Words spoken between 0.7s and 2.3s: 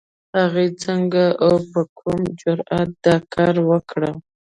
څنګه او په کوم